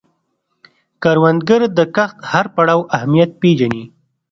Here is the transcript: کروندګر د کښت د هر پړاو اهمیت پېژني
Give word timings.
کروندګر 1.03 1.61
د 1.77 1.79
کښت 1.95 2.17
د 2.23 2.27
هر 2.31 2.45
پړاو 2.55 2.89
اهمیت 2.95 3.31
پېژني 3.41 3.83